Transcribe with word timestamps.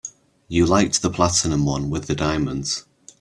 You 0.47 0.65
liked 0.65 1.03
the 1.03 1.11
platinum 1.11 1.63
one 1.63 1.91
with 1.91 2.07
the 2.07 2.15
diamonds. 2.15 2.85